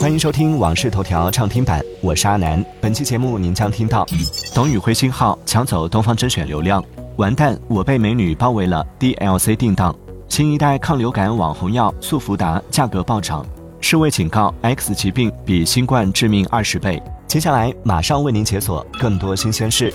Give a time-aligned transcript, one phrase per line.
[0.00, 2.64] 欢迎收听《往事头条》畅听版，我是阿南。
[2.80, 4.06] 本期节目您将听到：
[4.54, 6.82] 董宇辉新号抢走东方甄选流量，
[7.16, 9.94] 完蛋，我被美女包围了，DLC 定档。
[10.26, 13.44] 新一代抗流感网红药速福达价格暴涨，
[13.82, 17.00] 世卫警告 X 疾病比新冠致命二十倍。
[17.26, 19.92] 接下来马上为您解锁更多新鲜事。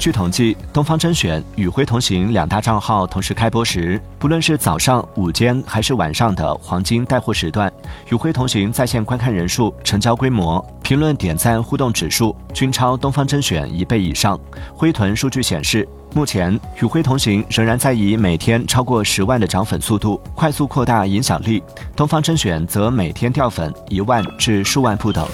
[0.00, 7.70] 据统计，东方甄选、与辉同行两大账号同时开播时，不论是早上、午间还是晚上的黄金带货时段，
[8.08, 14.40] 与辉同行在线观看人数、成交规模、评论点赞互动指数均超东方甄选一倍以上。
[14.74, 21.62] 灰豚数据显示，目前与辉同行仍然在以每天超过十万的涨粉速度快速扩大影响力，
[21.94, 25.28] 东方甄选则每天掉粉一万至数万不等。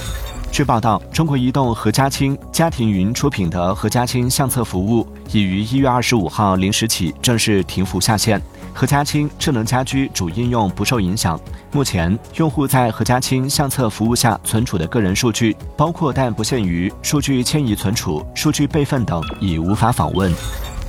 [0.56, 8.40] 据报道，中国移动何家亲家庭云出品的何家亲相册服务已于一月二十五号零时起正式停服下线。
[8.72, 11.38] 何家亲智能家居主应用不受影响。
[11.72, 20.32] 目前，用户在何家亲相册服务下存储的个人数据，包括但不限于数据迁移存储、数据备份等，已无法访问。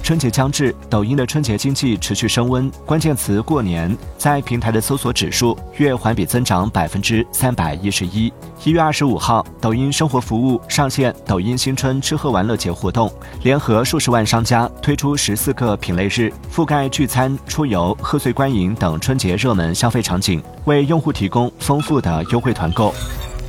[0.08, 2.72] 春节将至，抖音的春节经济持续升温。
[2.86, 8.32] 关键词“过年”在平台的搜索指数月环比增长百分之三百一十一。
[8.64, 13.12] 一月二十五号，抖音生活服务上线抖音新春吃喝玩乐节活动，
[13.44, 22.94] 联合数十万商家推出十四个品类日，覆盖聚餐、出游、贺岁观影等春节热门消费场景，为用户提供丰富的优惠团购。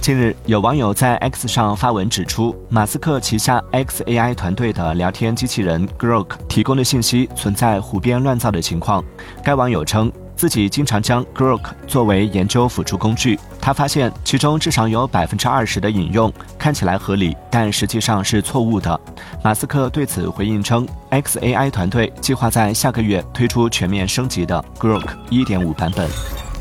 [0.08, 9.04] 近日，有网友在 X 上发文指出，马斯克旗下 xAI 团队的聊天机器人 Grok 提供的信息存在胡编乱造的情况。
[9.44, 18.98] 该网友称，自己经常将 Grok 作为研究辅助工具，他发现其中至少有百分之二十的引用看起来合理，但实际上是错误的。
[19.44, 26.08] 马斯克对此回应称，xAI 团队计划在下个月推出全面升级的 Grok 1.5版本。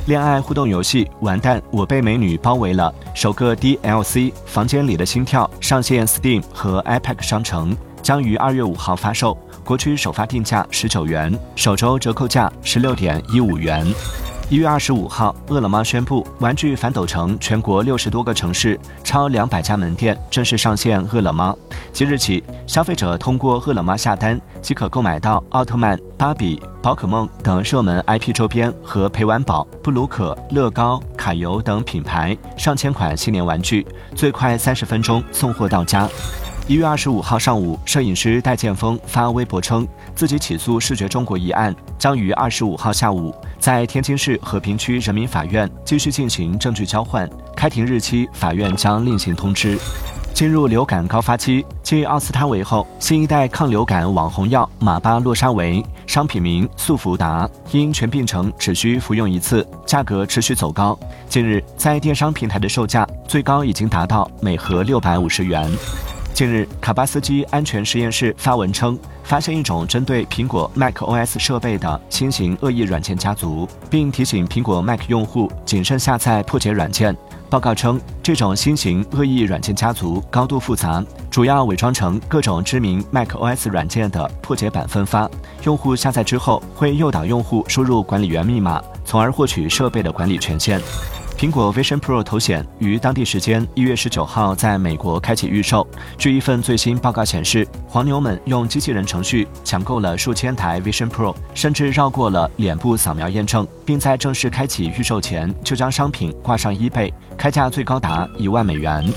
[0.08, 2.94] 恋爱互动游戏完蛋，我被美女包围了。
[3.14, 9.38] 首个 DLC《房间里的心跳》上线 Steam 和 i p a c 商城，将于二月五号发售。
[9.66, 13.86] 国区首发定价十九元，首周折扣价十六点一五元。
[14.50, 21.54] 一月二十五号，饿了么宣布，玩具反斗城全国六十多个城市、超两百家门店正式上线饿了么。
[21.92, 36.08] 即日起，消费者通过饿了么下单，即可购买到奥特曼、芭比、宝可梦等热门 IP 周边和陪玩宝、布鲁可、乐高、卡游等品牌上千款新年玩具，最快三十分钟送货到家。
[36.68, 43.34] 一月二十五号上午，摄影师戴建峰发微博称，自己起诉视觉中国一案将于二十五号下午。
[43.58, 49.80] 在天津市和平区人民法院继续进行证据交换，开庭日期法院将另行通知。
[50.34, 61.00] 进入流感高发期，继奥司他韦后，新一代抗流感网红药马巴洛沙韦（商品名速福达）因全病程只需服用一次，价格持续走高。
[61.30, 65.72] 近日，在电商平台的售价最高已经达到每盒六百五十元。
[66.38, 77.18] 近日，卡巴斯基安全实验室发文称，发现一种针对苹果 Mac OS 设备的新型恶意软件家族，并提醒苹果 Mac 用户谨慎下载破解软件。
[77.50, 85.28] 报告称，这种新型恶意软件家族高度复杂，主要伪装成各种知名 Mac OS 软件的破解版分发。
[85.64, 90.80] 用户下载之后，会诱导用户输入管理员密码，从而获取设备的管理权限。
[91.38, 95.88] 苹果 Vision Pro 头显于当地时间一月十九号在美国开启预售。
[96.18, 109.08] 据一份最新报告显示，黄牛们用机器人程序抢购了数千台 Vision Pro，甚至绕过了脸部扫描验证，并在正式开启预售前就将商品挂上 eBay，开价最高达一万美元。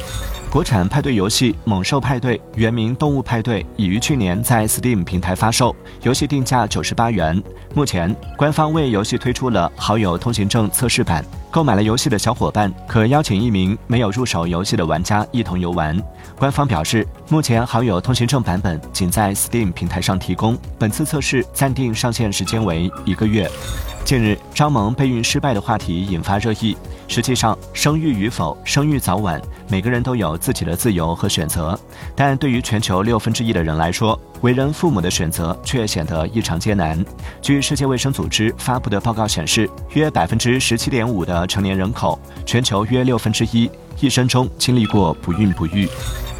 [0.50, 7.41] 国产派对游戏《猛兽派对》原名《动物派对》，已于去年在 Steam 平台发售，游戏定价九十八元。
[7.72, 15.97] 目前，官方为游戏推出了好友通行证测试版，购买了游戏的小伙伴可邀请一名没有入手游戏的玩家一同游玩。
[16.37, 23.49] 官方表示，目前好友通行证版本仅在 Steam 平台上提供，本次测试暂定上线时间为一个月。
[24.05, 26.77] 近日，张萌备孕失败的话题引发热议。
[27.10, 31.77] 实际上，生育与否、生育早晚，每个人都有自己的自由和选择。
[32.15, 37.04] 但对于全球六分之一的人来说，为人父母的选择却显得异常艰难。
[37.42, 42.16] 据世界卫生组织发布的报告显示，约百分之十七点五的成年人口，
[42.47, 43.68] 全球约六分之一，
[43.98, 45.89] 一生中经历过不孕不育。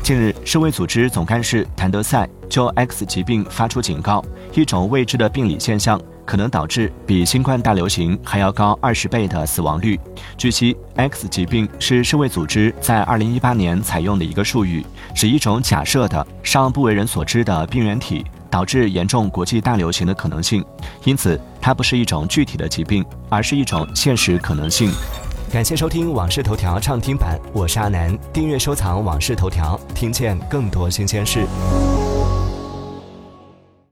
[0.05, 4.25] 近日，世卫组织总干事谭德赛就 X 疾病发出警告，
[4.55, 6.01] 一种未知的病理现象。
[6.25, 9.99] 可能导致比新冠大流行还要高二十倍的死亡率。
[10.37, 14.85] 据悉，X 疾病是世卫组织在二零一八年采用的一个术语，
[15.15, 20.65] 指一种假设的尚不为人所知的病原体导致严重国际大流行的可能性。
[21.05, 24.91] 因此，它不是一种具体的疾病，而是一种现实可能性。
[25.53, 28.17] 感谢收听《往事头条》畅听版，我是阿南。
[28.33, 31.45] 订阅收藏《往事头条》，听见更多新鲜事。